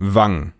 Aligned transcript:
Wang. 0.00 0.54